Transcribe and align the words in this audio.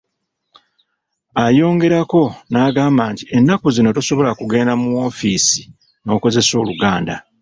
Ayongerako 1.43 2.23
n'agamba 2.51 3.03
nti 3.13 3.23
ennaku 3.37 3.67
zino 3.75 3.89
tosobola 3.95 4.31
kugenda 4.39 4.73
mu 4.81 4.87
wofiisi 4.97 5.61
n'okozesa 6.03 6.53
Oluganda. 6.61 7.15